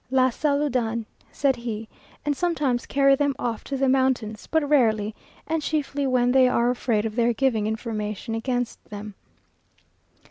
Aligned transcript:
"Las 0.09 0.35
saludan," 0.35 1.05
said 1.31 1.57
he, 1.57 1.87
"and 2.25 2.35
sometimes 2.35 2.87
carry 2.87 3.15
them 3.15 3.35
off 3.37 3.63
to 3.63 3.77
the 3.77 3.87
mountains, 3.87 4.47
but 4.49 4.67
rarely, 4.67 5.13
and 5.45 5.61
chiefly 5.61 6.07
when 6.07 6.31
they 6.31 6.47
are 6.47 6.71
afraid 6.71 7.05
of 7.05 7.15
their 7.15 7.33
giving 7.33 7.67
information 7.67 8.33
against 8.33 8.83
them." 8.85 9.13